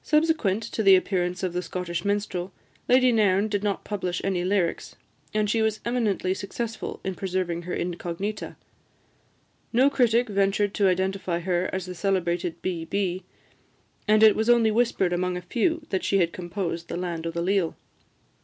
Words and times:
Subsequent 0.00 0.62
to 0.62 0.80
the 0.80 0.94
appearance 0.94 1.42
of 1.42 1.54
"The 1.54 1.62
Scottish 1.62 2.04
Minstrel," 2.04 2.52
Lady 2.88 3.10
Nairn 3.10 3.48
did 3.48 3.64
not 3.64 3.82
publish 3.82 4.20
any 4.22 4.44
lyrics; 4.44 4.94
and 5.34 5.50
she 5.50 5.60
was 5.60 5.80
eminently 5.84 6.34
successful 6.34 7.00
in 7.02 7.16
preserving 7.16 7.62
her 7.62 7.74
incognita. 7.74 8.54
No 9.72 9.90
critic 9.90 10.28
ventured 10.28 10.72
to 10.74 10.86
identify 10.86 11.40
her 11.40 11.68
as 11.72 11.86
the 11.86 11.96
celebrated 11.96 12.62
"B. 12.62 12.84
B.," 12.84 13.24
and 14.06 14.22
it 14.22 14.36
was 14.36 14.48
only 14.48 14.70
whispered 14.70 15.12
among 15.12 15.36
a 15.36 15.42
few 15.42 15.84
that 15.90 16.04
she 16.04 16.18
had 16.18 16.32
composed 16.32 16.86
"The 16.86 16.96
Land 16.96 17.26
o' 17.26 17.32
the 17.32 17.42
Leal." 17.42 17.76